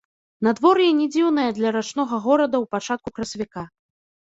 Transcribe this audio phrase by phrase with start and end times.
[0.45, 3.61] Надвор'е не дзіўнае для рачнога горада ў пачатку красавіка.